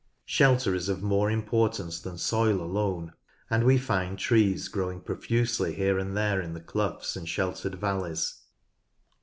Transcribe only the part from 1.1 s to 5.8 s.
importance than soil alone, and we find trees growing profusely